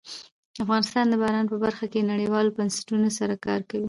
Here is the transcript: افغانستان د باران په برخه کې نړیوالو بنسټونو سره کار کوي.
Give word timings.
افغانستان 0.63 1.05
د 1.09 1.13
باران 1.21 1.45
په 1.49 1.57
برخه 1.63 1.85
کې 1.91 2.09
نړیوالو 2.11 2.55
بنسټونو 2.57 3.07
سره 3.19 3.33
کار 3.45 3.61
کوي. 3.69 3.79